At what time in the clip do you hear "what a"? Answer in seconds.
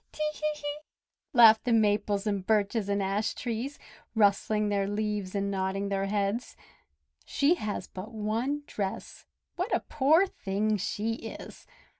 9.57-9.79